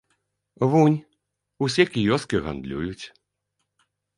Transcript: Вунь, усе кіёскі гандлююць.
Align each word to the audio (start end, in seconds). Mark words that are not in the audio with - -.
Вунь, 0.75 0.95
усе 1.65 1.83
кіёскі 1.93 2.37
гандлююць. 2.47 3.05